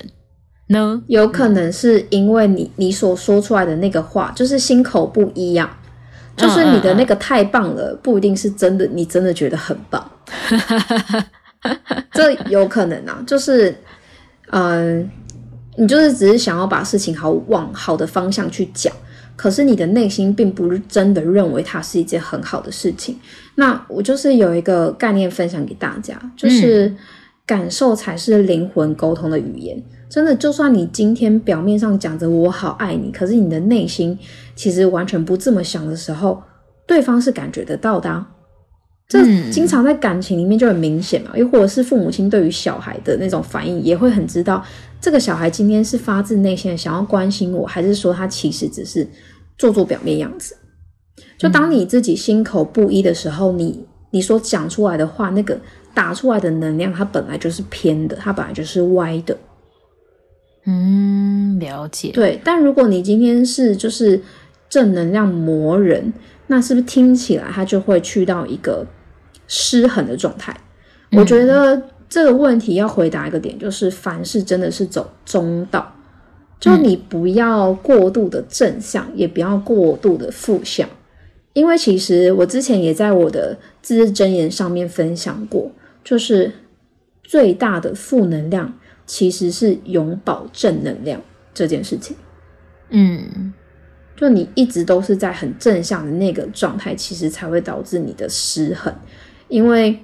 [0.68, 5.70] 呢，有可能是因为你你所说出来的那个话，就是心口不一样，
[6.36, 10.12] 就是你的那个太棒了，不一定是真的，你真的觉得很棒，
[12.12, 13.70] 这有可能啊，就是，
[14.50, 15.10] 嗯、呃，
[15.78, 18.92] 你就是只是想要把事情好往好的方向去讲，
[19.36, 23.20] 可是你的内心并不是真的认为它是一件很好的事情。
[23.54, 26.92] 那我就是有一个概念分享给大家，就是
[27.46, 29.80] 感受才是灵魂沟通的语言。
[30.10, 34.18] 真的，就算你今天表面上讲着我好爱你，可是你的内心
[34.56, 36.42] 其实完全不这么想的时候，
[36.88, 38.28] 对方是感觉得到的啊。
[39.08, 44.64] 这经常在感情里面就很明显嘛，又或者是父母亲对于小孩的那种反应，也会很知道
[45.00, 49.08] 这个小孩今天是发自内心的想要关心我，还是说他其实只是
[49.58, 50.56] 做做表面样子。
[51.38, 55.60] 就当你自己心口不一的时候，你你所讲出来的话，那个
[55.94, 59.38] 打出来的能量，它本来就是偏的，它本来就是歪的。
[60.66, 62.10] 嗯，了解。
[62.12, 64.20] 对，但如果你今天是就是
[64.68, 66.12] 正能量魔人，
[66.48, 68.86] 那是不是听起来他就会去到一个
[69.48, 70.56] 失衡的状态？
[71.12, 71.20] 嗯。
[71.20, 75.94] 我觉得这个问题要回答一个点，就是凡事真的是走中道，
[76.60, 80.88] 就你不要过度的正向，嗯，也不要过度的负向。
[81.54, 85.72] 因为其实我之前也在我的自制箴言上面分享过，
[86.04, 86.52] 就是
[87.26, 88.74] 最大的负能量
[89.06, 91.22] 其实是永葆正能量
[91.54, 92.16] 这件事情。
[92.90, 93.54] 嗯，
[94.16, 98.94] 就你一直都是在很正向的那个状态，其实才会导致你的失衡。
[99.48, 100.00] 因为，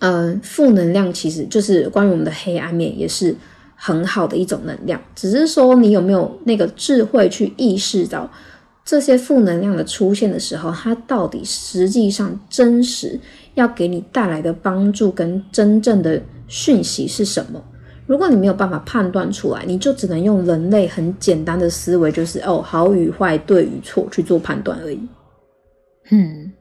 [0.00, 3.34] 嗯、呃，负能量其实就是关于我们的黑暗面，也是
[3.74, 8.30] 很好的一种能量，只是说你有没有那个智慧去意识到。
[8.86, 13.18] 这些负能量的出现的时候，它到底实际上真实
[13.54, 17.62] 要给你带来的帮助跟真正的讯息是什么？
[18.06, 25.00] 如果你没有办法判断出来，你就只能用人类很简单的思维，就是哦，好与坏、对与错去做判断而已。
[26.10, 26.52] 嗯，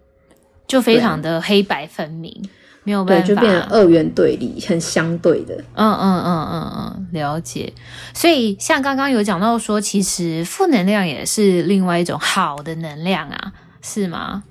[0.66, 2.50] 就非常的黑白分明。
[2.86, 5.56] 没有办法，对，就变成二元对立，很相对的。
[5.74, 7.72] 嗯嗯嗯嗯嗯，了解。
[8.14, 14.44] 所以像刚刚有讲到说，其实负能量也是另外一种好的能量啊，是吗？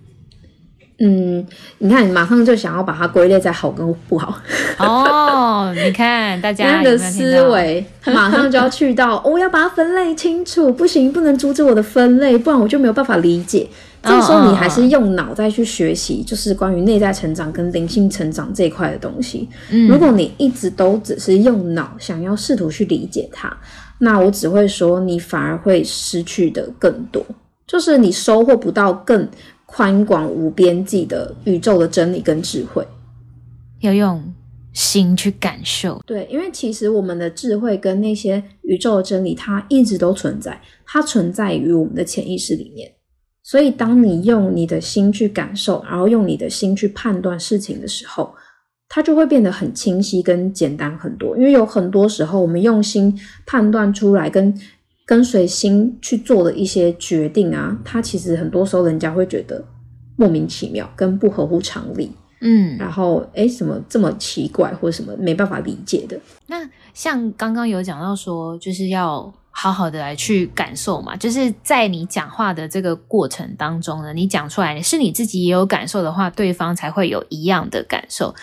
[0.99, 1.45] 嗯，
[1.79, 4.39] 你看，你马上就想要把它归类在好跟不好。
[4.79, 13.69] 哦，你看大家 的思维，马上就要去到，我 要把它分类清楚，不行，不能阻止我的分类，不然我就没有办法理解。
[14.05, 19.49] 这个时候，你还是用脑袋去学习，就是关于内在成长跟灵性成长这一块的东西。
[19.71, 23.57] 嗯，如果你一直都只是用脑想要试图去理解它，
[23.99, 27.25] 那我只会说你反而会失去的更多，
[27.65, 29.29] 就是你收获不到更
[29.75, 32.87] 宽广无边际的宇宙的真理跟智慧。
[33.81, 34.23] 要用
[34.75, 35.99] 心去感受。
[36.07, 42.93] 对，因为其实我们的智慧跟那些宇宙的真理，它一直都存在，它存在于我们的潜意识里面。
[43.43, 48.35] 所以，当你用你的心去感受，然后用你的心去判断事情的时候，
[48.91, 51.35] 它就会变得很清晰跟简单很多。
[51.39, 54.55] 因为有很多时候，我们用心判断出来，跟
[55.13, 59.63] 跟随心去做的一些决定啊，它其实很多时候人家会觉得
[60.17, 62.11] 莫名其妙，跟不合乎常理。
[62.41, 66.19] 嗯，然后诶，什么这么奇怪，或者什么没办法理解的？
[66.47, 69.31] 那像刚刚有讲到说，就是要。
[69.55, 78.35] 好好的来去感受嘛，就是在你讲话的这个过程当中呢，你讲出来是你自己也有感受的话，对方才会有一样的感受。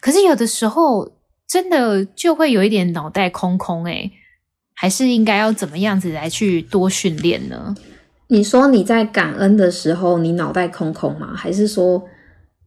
[0.00, 1.12] 可是有的时候
[1.46, 4.10] 真的就会有一点脑袋空空诶，
[4.74, 7.74] 还是应该要怎么样子来去多训练呢？
[8.28, 11.34] 你说你在感恩的时候，你脑袋空空吗？
[11.36, 12.02] 还是说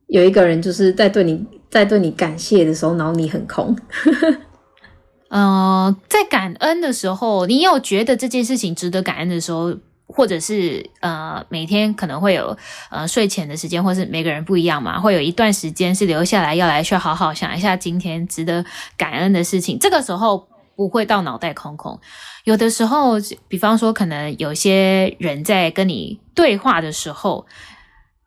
[0.08, 3.76] 有一个人就是在对你在对你感谢的时候，然后你很空？
[5.30, 12.56] 呃，在感恩的时候，你有觉得这件事情值得感恩的时候，或者是呃，每天可能会有
[12.90, 18.64] 呃睡前的时间，或是每个人不一样嘛，会有一段时间是留下来要来去好好想一下今天值得
[18.96, 19.78] 感恩的事情。
[19.78, 22.00] 这个时候不会到脑袋空空。
[22.46, 23.16] 有的时候，
[23.50, 27.46] 比方说，可能有些人在跟你对话的时候，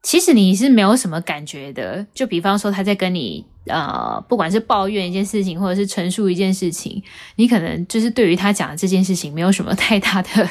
[0.02, 2.04] 其实你是没有什么感觉的。
[2.12, 3.46] 就比方说，他在跟你。
[3.66, 7.00] 呃，不管是抱怨一件事情，或者是陈述一件事情，
[7.36, 10.48] 你可能就是对于他讲的这件事情没有什么太大的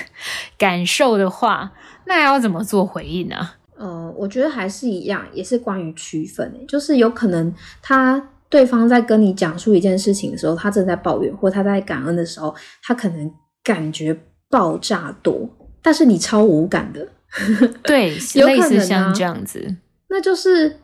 [0.59, 1.71] 感受的话，
[2.05, 3.49] 那要怎么做回应呢？
[3.75, 13.31] 呃，我觉得还是一样，也是关于区分，就是有可能他对方在跟你讲述一件事情的时候，他正在抱怨，或他在感恩的时候，他可能
[13.63, 14.17] 感觉
[14.49, 15.49] 爆炸多，
[15.81, 17.07] 但是你超无感的，
[17.83, 19.75] 对，有可能、啊、类似像这样子，
[20.09, 20.77] 那就是。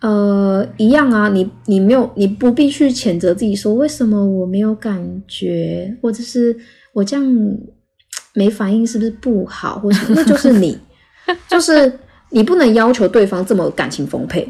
[0.00, 6.56] 呃，一样啊，你你没有，你不必去谴责自己说为什么我没有感觉，或者是
[6.92, 7.26] 我这样
[8.32, 10.78] 没反应是不是不好，或者那就是你，
[11.50, 11.98] 就是
[12.30, 14.48] 你不能要求对方这么感情丰沛。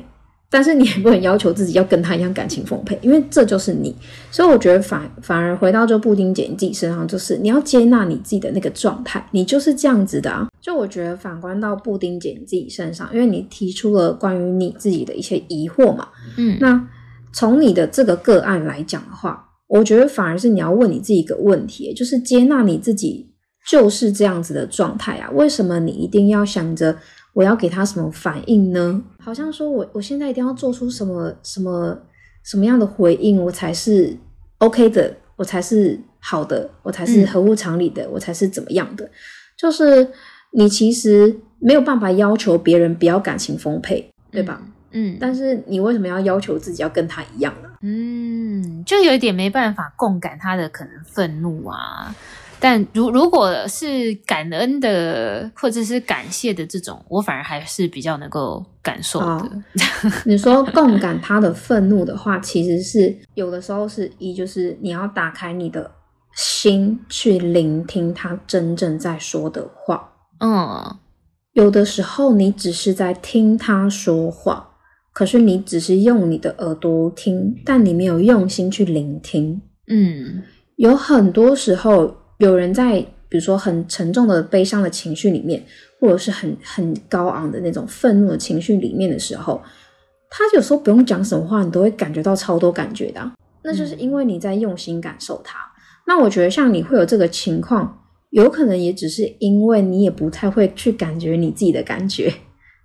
[0.50, 3.94] 但是你也不能要求自己要跟他一样感情丰沛，因为这就是你。
[4.30, 10.48] 所以我觉得反反而回到这布丁姐你自己身上，就是你要接纳你自己的那个状态，你就是这样子的啊。
[10.61, 16.08] 就我觉得反观到布丁姐你自己身上，因为你提出了关于你自己的一些疑惑嘛，
[16.38, 16.88] 嗯，那
[17.32, 23.30] 从你的这个个案来讲的话，我觉得反而是你要问你自己一个问题，就是接纳你自己
[23.68, 25.30] 就是这样子的状态啊。
[25.32, 26.96] 为什么你一定要想着？
[27.38, 29.01] 我要给他什么反应呢？
[29.20, 31.96] 好像说我我现在一定要做出什么什么
[32.42, 34.16] 什么样的回应，我才是
[34.59, 39.09] OK 的，我才是好的，我才是合乎常理的，嗯、我才是怎么样的？
[39.57, 40.11] 就是
[40.51, 44.61] 你其实没有办法要求别人不要感情丰沛，对吧？
[44.90, 47.68] 嗯，但是你为什么要要求自己要跟他一样呢？
[47.83, 52.12] 嗯，就有一点没办法共感他的可能愤怒啊。
[52.61, 59.27] 但如如果是感恩的或者是感谢的这种，我反而还是比较能够感受的。
[59.27, 59.62] 哦、
[60.27, 65.88] 你说共感他的愤怒的话，其实是有的时候是一就是你要打开你的
[66.35, 70.12] 心去聆听他真正在说的话。
[70.40, 70.97] 嗯，
[71.53, 74.68] 有的时候你只是在听他说话，
[75.12, 79.62] 可是你只是用你的耳朵听，但你没有用心去聆听。
[79.87, 80.42] 嗯，
[80.75, 82.16] 有很多时候。
[82.38, 85.62] 有人在，比如说很沉重的悲伤的情绪里面，
[86.01, 89.61] 或者是很很高昂的那种愤怒的情绪里面的时候，
[90.31, 93.33] 他有时候不用讲什么话，你都会感觉到超多感觉的啊。
[93.62, 95.59] 那就是因为你在用心感受它。
[95.59, 95.74] 嗯。
[96.07, 102.33] 那我觉得像你会有这个情况，有可能也只是因为你也不太会去感觉你自己的感觉。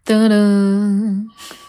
[0.05, 1.25] 噔噔。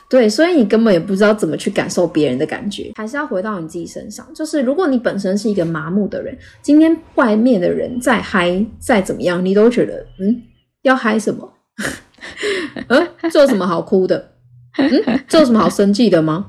[0.08, 4.26] 对，所以你根本也不知道怎么去感受别人的感觉，还是要回到你自己身上。
[4.34, 10.42] 就是如果你本身是一个麻木的人，今天外面的人再嗨再怎么样，你都觉得嗯，
[10.82, 11.52] 要嗨什么？
[12.88, 14.32] 嗯， 这有什么好哭的？
[14.76, 16.46] 嗯，这有什么好生气的吗？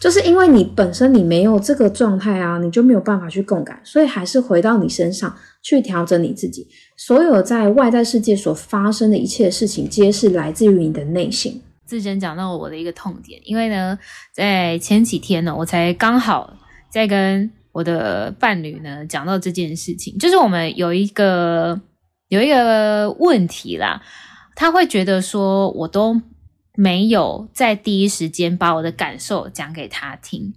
[0.00, 6.68] 就是因为你本身你没有这个状态啊，你就没有办法去共感，所以还是回到你身上去调整你自己。
[6.96, 11.60] 所有在外在世界所发生的一切事情，皆是来自于你的内心。
[11.88, 13.98] 自珍讲到我的一个痛点，因为呢，
[14.30, 16.52] 在前几天呢，我才刚好
[16.90, 21.80] 在跟我的伴侣呢讲到这件事情，就是我们有一个
[22.28, 24.02] 有一个问题啦，
[24.54, 26.20] 他会觉得说我都
[26.74, 30.52] 没有在第一时间把我的感受讲给他听，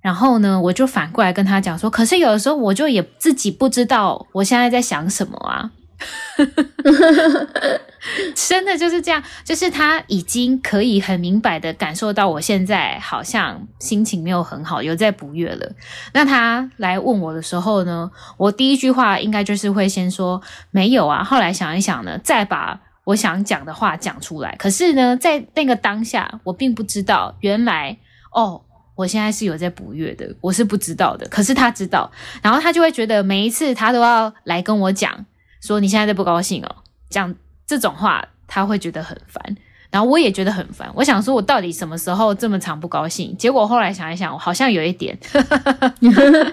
[0.00, 5.70] 然后呢，我就反过来跟他讲说，可是有的时候我就也自己不知道我现在在想什么啊。
[8.34, 15.72] 真的就是这样，就是他已经可以很明白的感受到我现在好像心情没有很好，有在不悦了。
[16.12, 21.22] 那他来问我的时候呢，我第一句话应该就是会先说没有啊。
[21.22, 24.56] 后来想一想呢，再把我想讲的话讲出来。
[24.58, 27.96] 可是呢，在那个当下，我并不知道原来
[28.32, 28.62] 哦，
[28.96, 31.28] 我现在是有在不悦的，我是不知道的。
[31.28, 32.10] 可是他知道，
[32.42, 35.24] 然后他就会觉得每一次他都要来跟我讲。
[35.60, 36.76] 说你现在在不高兴哦，
[37.08, 37.32] 这样
[37.72, 39.42] 这种话他会觉得很烦，
[39.90, 40.86] 然后我也觉得很烦。
[40.94, 43.34] 我想说，我到底什么时候这么常不高兴？
[43.38, 45.18] 结果后来想一想，我好像有一点，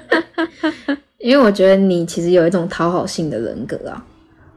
[1.19, 4.01] 因为我觉得你其实有一种讨好性的人格啊，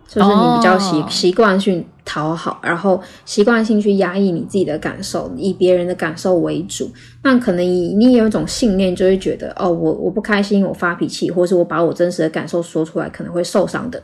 [0.06, 6.88] 就是你比较习习惯性讨好，然后习惯性去压抑你自己的感受，以别人的感受为主。
[7.24, 14.00] 那可能你你有一种信念，就会觉得哦，我我不开心，我发脾气，或是我把我真实的感受说出来，可能会受伤的。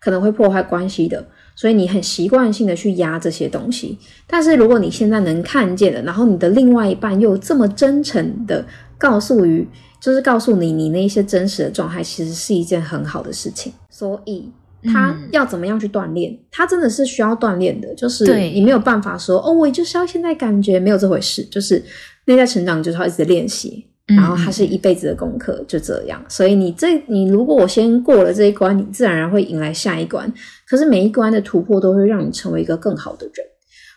[0.00, 3.98] 可能会破坏关系的，所以你很习惯性的去压这些东西。
[4.26, 8.64] 但是如果你现在能看见了，然后你的另外一半又这么真诚的
[8.98, 9.66] 告诉于，
[10.00, 13.72] 就是告诉你你那些真实的状态，其实是一件很好的事情。
[13.88, 14.50] 所以
[14.92, 16.36] 他要怎么样去锻炼？
[16.50, 21.82] 他真的是需要锻炼的，就是你没有办法说哦，我就是要现在感觉没有这回事，就是
[22.26, 23.86] 内在成长就是要一直练习。
[24.06, 26.22] 然后它是一辈子的功课，就这样。
[26.28, 30.30] 所以你这你如果我先过了这一关，你自然而然会迎来下一关。
[30.68, 33.46] 可是每一关的突破都会让你成为一个更好的人。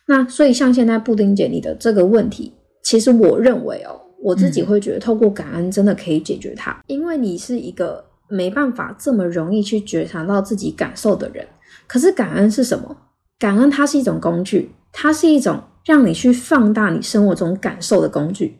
[0.07, 2.53] 那所以像现在布丁姐你的这个问题，
[2.83, 11.45] 其实我认为哦，我自己会觉得透过感恩真的可以解决它，因为你是一个没办法这么容易去觉察到自己感受的人。
[11.87, 12.95] 可是感恩是什么？
[13.37, 18.59] 感恩它是一种工具，它是一种让你去放大你生活中感受的工具。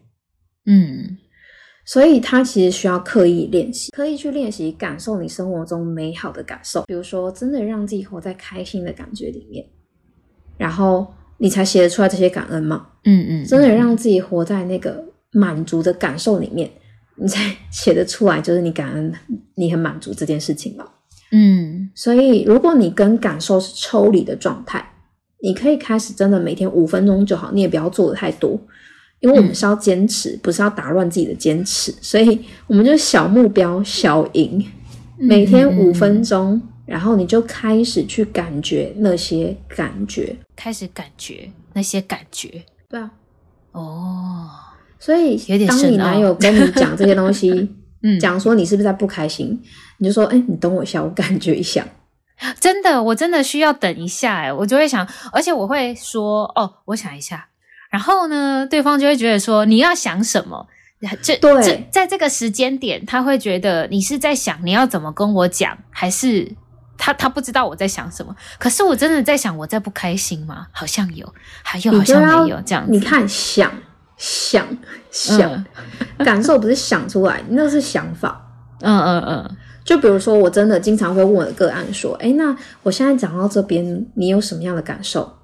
[0.65, 1.17] 嗯。
[1.87, 6.83] 所以，它其实需要刻意练习，刻意去练习感受你生活中美好的感受。
[6.83, 9.65] 比如说，真的让自己活在开心的感觉里面，
[10.57, 12.87] 然后你才写得出来这些感恩嘛。
[13.05, 16.69] 嗯嗯，真的让自己活在那个满足的感受里面，
[17.15, 19.13] 你才 写得出来，就是你感恩，
[19.55, 20.85] 你很满足这件事情嘛。
[21.31, 24.85] 嗯，所以如果你跟感受是抽离的状态，
[25.41, 28.59] 你可以开始真的每天五分钟就好，你也不要做的太多。
[29.19, 34.63] 因为我们是要坚持，嗯、不是要打乱自己的坚持，所以我们就小目标、小赢，
[35.17, 43.11] 每天五分钟，然后你就开始去感觉那些感觉，开始感觉那些感觉，对啊，
[43.71, 44.49] 哦，
[44.99, 47.71] 所以当你男友 跟你讲这些东西，
[48.03, 49.59] 嗯， 讲说你是不是在不开心，
[49.97, 51.87] 你就说，哎，你等我一下，我感觉一下，
[52.61, 57.47] 真的，我真的需要等一下，哎，我就会想，而且我会说，哦，我想一下。
[57.89, 60.67] 然后呢，对方就会觉得说，你要想什么？
[61.21, 66.51] 这对这在这个时间点，他会觉得你是在想你要怎么跟我讲，还是
[66.97, 68.35] 他他不知道我在想什么。
[68.57, 70.65] 可是我真的在想我在不开心吗？
[70.71, 71.31] 好像有，
[71.61, 72.91] 还有好像没有这样子。
[72.91, 73.71] 你看，想
[74.17, 74.67] 想
[75.11, 75.65] 想，
[76.17, 78.41] 嗯、感受不是想出来，那是想法。
[78.81, 79.57] 嗯嗯嗯。
[79.85, 85.37] 就比如说，我真的经常会问我的个案说：“诶，那我现在讲到这边，你有什么样的感受？”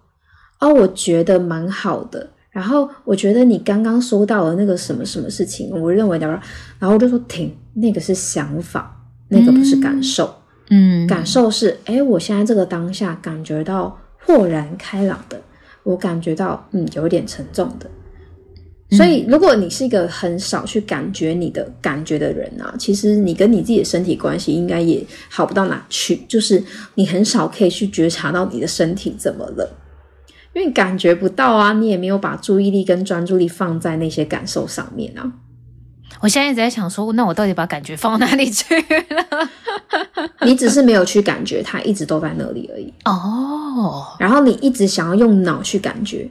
[0.59, 2.31] 哦，我觉得蛮好的。
[2.53, 6.27] 然后我觉得你刚刚说到了那个什么什么事情，我认为的，
[6.79, 8.95] 然后我就说停，那个是想法，
[9.27, 10.33] 那个不是感受。
[10.69, 15.41] 嗯，感受是，哎，我现在这个当下感觉到豁然开朗的，
[15.83, 17.89] 我感觉到嗯，有点沉重的。
[18.91, 26.17] 所以，如果你是一个很少去感觉你的感觉的人啊，其实你跟你自己的身体关系应该也好不到哪去。
[26.27, 29.67] 就是你很少可以去觉察到你的身体怎么了。
[30.53, 35.31] 因为感觉不到啊，你也没有把注意力跟专注力放在那些感受上面啊。
[36.19, 39.49] 我现在一直在想说，那我到底把感觉放到哪里去了？
[40.45, 42.93] 你只是没有去感觉，它一直都在那里而已。
[43.05, 44.15] 哦。
[44.19, 46.29] 然后你一直想要用脑去感觉，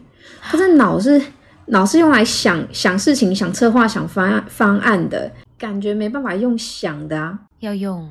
[0.50, 1.20] 可是脑是
[1.66, 8.08] 脑是用来想想事情、想策划、想方案方案的，感觉没办法用想的啊，要用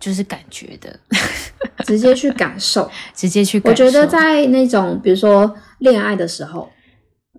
[0.00, 0.98] 就是感觉的。
[1.86, 3.84] 直接去感受， 直接去感受。
[3.84, 6.68] 我觉得在那种比如说恋爱的时候，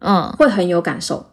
[0.02, 1.26] 嗯，会很有感受，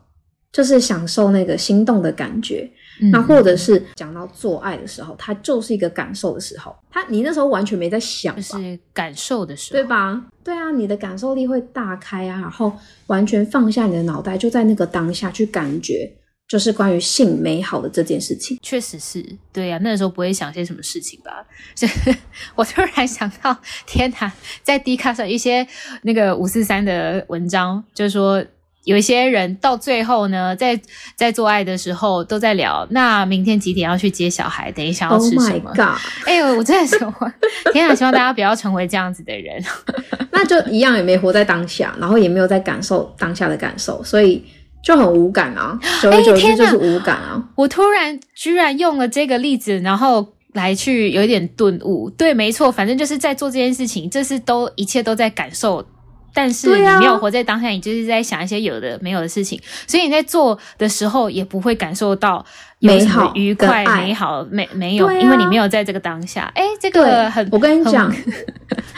[0.53, 2.71] 就是享受那个心动的感觉。
[3.01, 6.75] 嗯、那或者是讲到做爱的时候，它就是一个感受的时候。
[6.91, 10.21] 它你那时候完全没在想，就是感受的时候，对吧？
[10.45, 12.73] 对啊，你的感受力会大开啊，然后
[13.07, 16.13] 完全放下你的脑袋，就在那个当下去感觉。
[16.49, 19.23] 就是关于性美好的这件事情，确实是
[19.53, 19.81] 对呀、啊。
[19.83, 21.45] 那个时候不会想些什么事情吧？
[21.75, 21.87] 就
[22.57, 23.55] 我突然想到，
[23.87, 24.33] 天哪，
[24.63, 25.67] 在 D 卡上一些
[26.03, 28.43] 那个五四三的文章，就是说
[28.85, 30.81] 有一些人到最后呢，在
[31.15, 34.73] 在做爱的时候都在聊，那明天几点要去接小孩？
[34.73, 35.71] 等一下要吃什么？
[36.25, 37.33] 哎呦，我真的是我
[37.75, 37.95] 天哪！
[37.95, 39.63] 希望大家不要成为这样子的人，
[40.33, 44.43] 那就一样也没活在当下，然后也没有在感受当下的感受，所以。
[44.89, 47.45] 就很无感啊，久而久之就是无感啊。
[47.57, 52.09] 我突然居然用了这个例子，然后来去有一点顿悟。
[52.17, 55.85] 对，没错，反正就是在做这件事情，这是都一切都在感受，
[56.33, 62.43] 但是你没有活在当下，你就是在想一些有的没有的事情，所以你在做的时候也不会感受到
[62.79, 66.51] 美好愉快、美好，没没有，因为你没有在这个当下。
[66.55, 68.11] 哎，这个很，我跟你讲，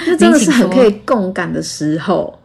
[0.06, 2.38] 这真的是很可以共感的时候。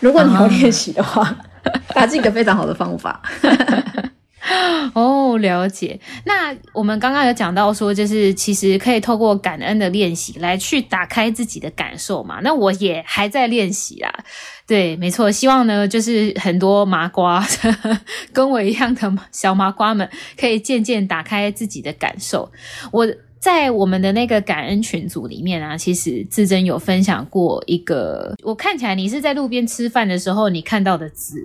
[0.00, 1.36] 如果你要练习的话。
[1.90, 3.20] 它是一个非常好的方法
[4.94, 6.00] 哦，了解。
[6.24, 12.38] 那我们刚刚有讲到说，就是其实可以透过感恩的练习来去打开自己的感受嘛。
[12.42, 14.10] 那我也还在练习啦。
[14.66, 15.30] 对，没错。
[15.30, 17.44] 希望呢，就是很多麻瓜
[18.32, 20.08] 跟我一样的小麻瓜们，
[20.38, 22.50] 可以渐渐打开自己的感受。
[22.90, 23.06] 我
[23.40, 31.36] 在我们的那个感恩群组里面啊，其实志珍有分享过一个，我看起来你是在路边吃饭的时候你看到的字。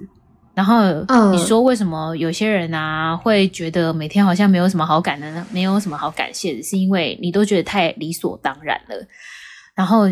[0.56, 0.84] 然后
[1.32, 9.08] 你说为什么有些人啊会觉得每天好像没有什么好感的，没有什么好感谢的，是因为你都觉得太理所当然了。
[9.74, 10.08] 然后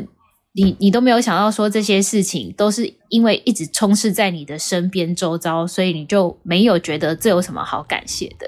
[0.53, 8.47] 你你都没有想到说这些事情都是因为一直充斥在你的身边周遭，所以你就没有觉得这有什么好感谢的。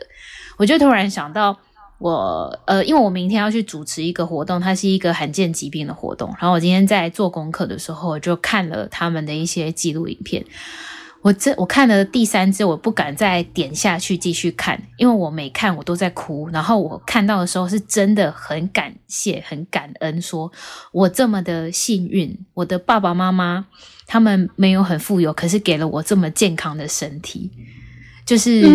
[0.57, 1.55] 我就突然想到
[2.04, 6.28] 我，呃，因为我明天要去主持一个活动，它是一个罕见疾病的活动。
[6.32, 10.43] 然后我今天在做功课的时候，就看了他们的一些记录影片。
[11.22, 16.49] 我这我看了第三支，我不敢再点下去继续看，因为我每看我都在哭。
[16.51, 20.51] 然后我看到的时候是真的很感谢、很感恩，说
[20.91, 23.66] 我这么的幸运，我的爸爸妈妈
[24.06, 27.49] 他们没有很富有，可是给了我这么健康的身体，
[28.26, 28.70] 就是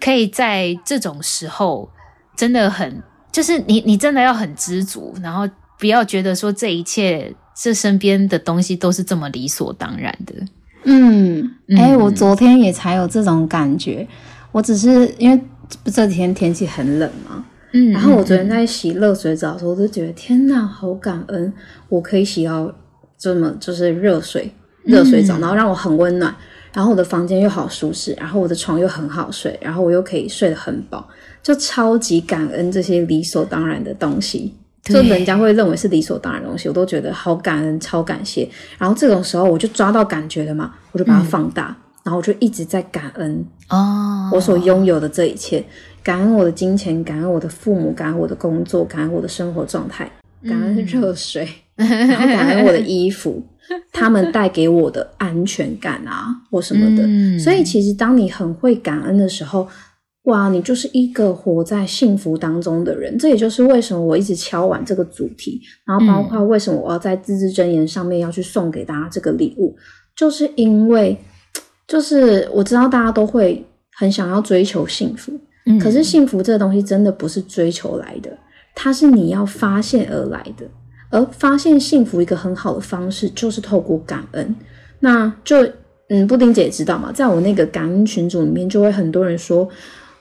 [0.00, 1.88] 可以在这种时候
[2.36, 10.34] 真的很，就是你你真的要很知足，然后不要觉得说这一切这身边的东西都是这么理所当然的。
[10.84, 14.06] 嗯，哎、欸，我昨天也才有这种感觉。
[14.52, 15.40] 我只是因为
[15.86, 21.52] 这几天天气很冷嘛，嗯，然后我昨天在洗热水澡的时候，我就觉得天哪，好感恩，
[21.88, 22.72] 我可以洗到
[23.18, 24.52] 这么就是热水
[24.84, 26.32] 热水澡，然后让我很温暖，
[26.72, 31.08] 然后我的房间又好舒适，然后我的床又很好睡，然后我又可以睡得很饱，
[31.44, 34.52] 就超级感恩这些理所当然的东西。
[34.82, 38.46] 就人家会认为是理所当然的东西，我都觉得好感恩、超感谢。
[38.76, 45.64] 然后这种时候我就抓到感觉了嘛，我就把它放大，嗯、然后我就一直在感恩哦，我所拥有的这一切，
[46.02, 50.04] 感恩我的金钱，感恩我的父母，感恩我的工作，感恩我的生活状态，
[50.46, 53.42] 感恩热水，嗯、 然后感恩我的衣服，
[53.90, 57.02] 他们带给我的安全感啊，或什么的。
[57.06, 59.66] 嗯、所以其实当你很会感恩的时候，
[60.24, 63.18] 哇，你就是一个活在幸福当中的人。
[63.18, 69.76] 这也就是为什么我一直敲完这个主题，然后包括为什么我要在自制箴言上面要去送给大家这个礼物，
[70.16, 71.14] 就是因为，
[71.86, 73.62] 就是我知道大家都会
[73.96, 78.30] 很想要追求幸福，嗯，可是幸福这个东西真的不是追求来的，
[78.74, 80.66] 它是你要发现而来的。
[81.10, 84.56] 而发现幸福一个很好的方式就是透过感恩。
[85.00, 85.56] 那就
[86.08, 89.68] 嗯，布丁姐也知道嘛，在我那个感恩群组里面，就会很多人说。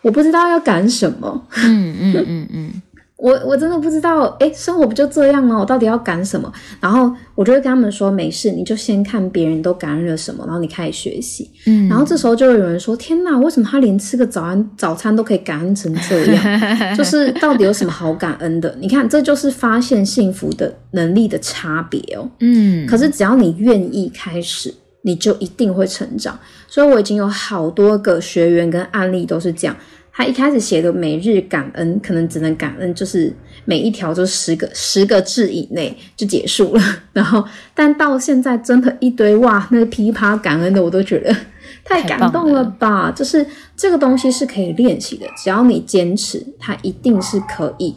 [0.04, 2.82] 我不知道要感什么，嗯嗯嗯嗯，
[3.18, 5.58] 我我真的不知道，诶、欸、生活不就这样吗？
[5.58, 6.52] 我到底要感什么？
[6.82, 16.44] 然后我就会跟他们说，没事，你就先看别人都感恩了什么，然后你开始学习，嗯，然后这时候就会有人说，天哪，为什么他连吃个早安早餐都可以感恩成这样？
[16.98, 18.76] 就是到底有什么好感恩的？
[18.82, 24.74] 你看，这就是发现幸福的能力的差别哦，嗯，可是只要你愿意开始。
[25.04, 26.38] 你就一定会成长，
[26.68, 29.76] 所以我已经有好多个学员跟案例都是这样。
[30.16, 33.34] 他一开始写的每日感恩，可能只能感恩，就是
[33.66, 36.84] 每一条就十个十个字以内就结束了。
[37.14, 37.44] 然后，
[37.74, 41.36] 但到现在真的一堆哇，那个噼啪感恩的，我都觉得
[41.84, 43.08] 太感动了吧！
[43.08, 43.44] 了就是
[43.76, 47.96] 这个东西是可以练习的，只要你坚持，它一定是可以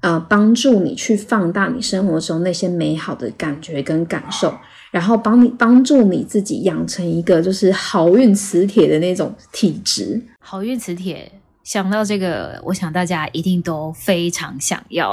[0.00, 4.54] 呃帮助你去放大你生活中那些美好的感觉跟感受。
[4.90, 10.20] 然后帮你帮助你自己养成一个就是好运磁铁的那种体质。
[10.40, 11.30] 好运磁铁，
[11.62, 15.12] 想到这个，我想大家一定都非常想要，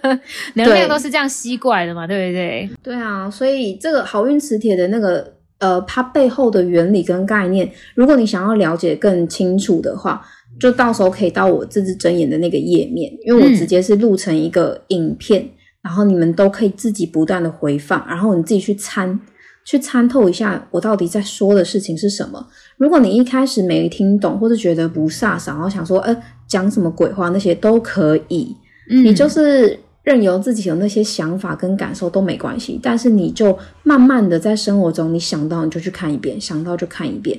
[0.54, 2.70] 能量都是这样吸过来的嘛，对不对？
[2.82, 10.20] 对啊，所以这个好运磁铁的那个呃，它背后的原理跟概念，如果你想要了解更清楚的话，
[10.60, 15.42] 就到时候可以到我自制真言的那个页面，因为我直接是录成一个影片。
[15.42, 15.50] 嗯
[15.84, 19.20] 然后你们都可以自己不断的回放，然后你自己去参
[19.66, 22.46] 去参透一下我到底在说的事情是什么。
[22.78, 26.16] 如果你一开始没听懂，或者觉得不飒爽，然后想说，呃，
[26.48, 28.56] 讲什么鬼话，那些都可以。
[28.90, 32.80] 嗯，你就是任由自己有那些想法跟感受都没关系。
[32.82, 37.38] 但是你就慢慢的在生活中，你想到你就去看一遍，想到就看一遍。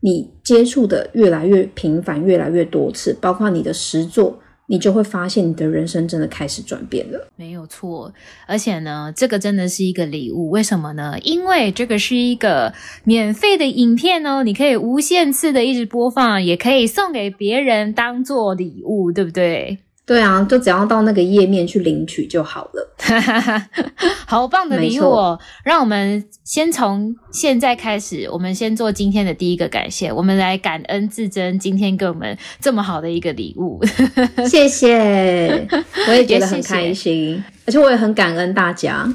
[0.00, 4.38] 你接触的越来越频繁，越来越多次，包括你的实作。
[4.66, 7.28] 你就会发现，你的人生真的开始转变了。
[7.36, 8.12] 没有错，
[8.46, 10.50] 而且呢，这个真的是一个礼物。
[10.50, 11.18] 为什么呢？
[11.22, 12.72] 因为这个是一个
[13.04, 19.78] 免费的影片哦，你可以无限次的一直播放，也可以送给别人当做礼物，对不对？
[20.06, 22.94] 对啊，就只要到那个页面去领取就好了。
[24.26, 25.38] 好棒的礼物哦！
[25.64, 30.12] 让我们先从现在开始，我们先做今天的第一个感谢。
[30.12, 33.82] 我们来感恩自珍今天给我们这么好的一个礼物。
[34.46, 35.66] 谢谢，
[36.08, 39.08] 我也觉得很开心，谢谢，而且我也很感恩大家。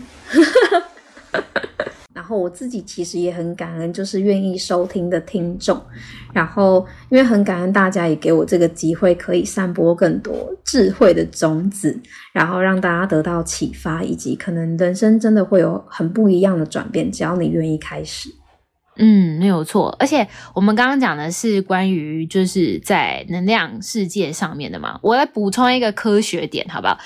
[2.30, 5.82] 然后我自己其实也很感恩，就是愿意收听的听众。
[6.32, 12.00] 然后因为很感恩大家也给我这个机会，可以散播更多智慧的种子，
[12.32, 17.12] 然后让大家得到启发，以及可能人生真的会有很不一样的转变。
[17.12, 18.30] 只要你愿意开始。
[18.98, 19.96] 嗯，没有错。
[20.00, 27.00] 而且我们刚刚讲的是关于就是在能量世界上面的嘛，我来补充一个科学点，好不好？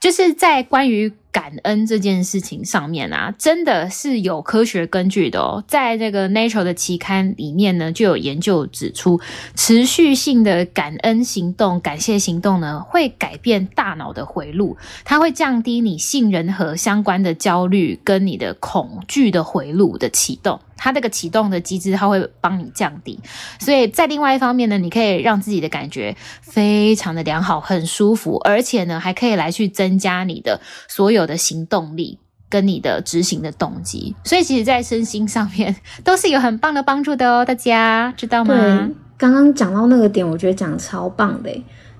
[0.00, 1.12] 就是在关于。
[1.30, 5.62] 感恩这件事情上面啊，真的是有科学根据的哦。
[5.68, 9.20] 在这个 Nature 的期刊里面呢，就有研究指出，
[9.54, 20.60] 持续性的感恩行动、感谢行动呢，会改变大脑的回路，它会降低你杏仁核相关的焦虑跟你的恐惧的回路的启动。
[20.80, 23.18] 它这个启动的机制，它会帮你降低。
[23.58, 34.14] 所以在另外一方面呢，你可以让自己的感觉非常的良好，很舒服，而且呢，还可以来去增加你的所有的行动力跟你的执行的动机。
[34.24, 38.54] 所以其实，在身心上面都是有很棒的帮助的哦，大家知道吗？
[38.54, 41.50] 对，刚刚讲到那个点，我觉得讲超棒的，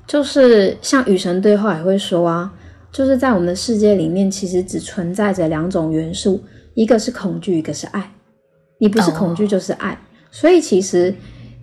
[0.06, 2.52] 就是像与神对话也会说啊，
[2.90, 6.42] 就是在我们的世界里面，其实只存在着两种元素，
[6.74, 8.10] 一个是恐惧，一个是爱。
[8.80, 9.98] 你不是恐惧就是爱，oh.
[10.30, 11.12] 所以其实，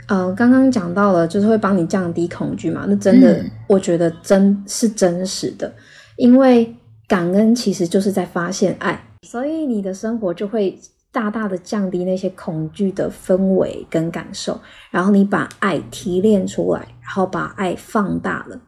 [0.10, 2.86] 呃，刚刚讲到了，就是会帮你降低恐惧嘛。
[2.90, 5.74] 那真的，嗯、我觉得真是真实的，
[6.18, 6.76] 因为
[7.08, 10.80] 感恩其实就是在发现爱，所以你的生活就会
[11.12, 14.60] 大大的降低那些恐惧的氛围跟感受，
[14.92, 18.60] 然后你把爱提炼出来，然后把爱放大了，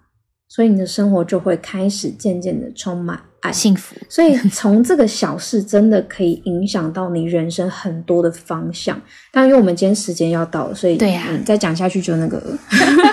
[0.47, 3.21] 所以你的生活就会开始渐渐的充满。
[3.41, 8.99] 爱幸福，所以从这个小事真的可以影响到你人生很多的方向。
[9.31, 12.57] 但因为我们今天时间要到了，所以对呀、啊嗯，再讲下去就那个了。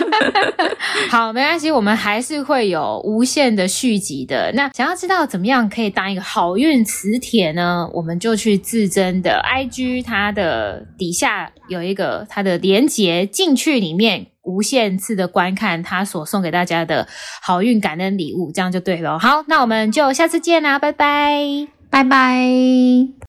[1.10, 4.50] 好，没关系，我们还是会有无限的续集的。
[4.54, 7.88] 那想要知道怎么样可以当一个好运磁铁呢？
[7.92, 14.26] 我们就去自珍的 IG，它的底下有一个它的连接，进去里面。
[14.44, 17.08] 无限次的观看他所送给大家的
[17.42, 19.18] 好运感恩礼物，这样就对了。
[19.18, 23.14] 好，那我们就下次见啦，拜拜，拜拜。